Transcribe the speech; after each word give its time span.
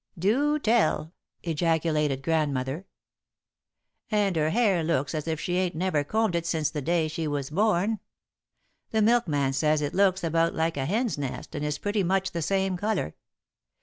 "Do 0.17 0.57
tell!" 0.57 1.13
ejaculated 1.43 2.23
Grandmother. 2.23 2.87
"And 4.09 4.35
her 4.35 4.49
hair 4.49 4.83
looks 4.83 5.13
as 5.13 5.27
if 5.27 5.39
she 5.39 5.57
ain't 5.57 5.75
never 5.75 6.03
combed 6.03 6.35
it 6.35 6.47
since 6.47 6.71
the 6.71 6.81
day 6.81 7.07
she 7.07 7.27
was 7.27 7.51
born. 7.51 7.99
The 8.89 9.03
milkman 9.03 9.53
says 9.53 9.79
it 9.79 9.93
looks 9.93 10.23
about 10.23 10.55
like 10.55 10.75
a 10.75 10.87
hen's 10.87 11.19
nest 11.19 11.53
and 11.53 11.63
is 11.63 11.77
pretty 11.77 12.01
much 12.01 12.31
the 12.31 12.41
same 12.41 12.77
colour. 12.77 13.13